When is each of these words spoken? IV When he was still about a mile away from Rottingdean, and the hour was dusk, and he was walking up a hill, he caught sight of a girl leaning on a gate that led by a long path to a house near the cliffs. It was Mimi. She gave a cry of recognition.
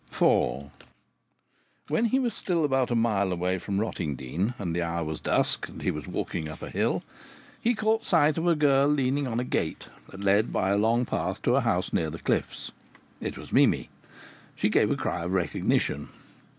IV 0.11 0.71
When 1.87 2.05
he 2.05 2.17
was 2.17 2.33
still 2.33 2.65
about 2.65 2.89
a 2.89 2.95
mile 2.95 3.31
away 3.31 3.59
from 3.59 3.77
Rottingdean, 3.79 4.55
and 4.57 4.75
the 4.75 4.81
hour 4.81 5.03
was 5.03 5.19
dusk, 5.21 5.69
and 5.69 5.83
he 5.83 5.91
was 5.91 6.07
walking 6.07 6.47
up 6.49 6.63
a 6.63 6.71
hill, 6.71 7.03
he 7.61 7.75
caught 7.75 8.03
sight 8.03 8.35
of 8.39 8.47
a 8.47 8.55
girl 8.55 8.87
leaning 8.87 9.27
on 9.27 9.39
a 9.39 9.43
gate 9.43 9.89
that 10.09 10.21
led 10.23 10.51
by 10.51 10.71
a 10.71 10.77
long 10.77 11.05
path 11.05 11.39
to 11.43 11.55
a 11.55 11.61
house 11.61 11.93
near 11.93 12.09
the 12.09 12.17
cliffs. 12.17 12.71
It 13.19 13.37
was 13.37 13.53
Mimi. 13.53 13.91
She 14.55 14.69
gave 14.69 14.89
a 14.89 14.97
cry 14.97 15.21
of 15.25 15.33
recognition. 15.33 16.09